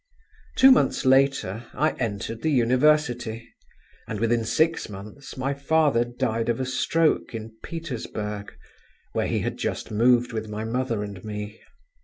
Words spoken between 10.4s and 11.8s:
my mother and me.